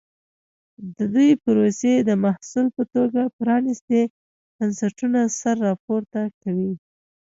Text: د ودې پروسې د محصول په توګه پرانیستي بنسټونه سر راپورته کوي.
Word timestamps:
د 0.95 0.99
ودې 1.13 1.29
پروسې 1.43 1.93
د 1.99 2.09
محصول 2.25 2.67
په 2.77 2.83
توګه 2.93 3.21
پرانیستي 3.37 4.01
بنسټونه 4.57 5.19
سر 5.39 5.55
راپورته 5.67 6.21
کوي. 6.41 6.73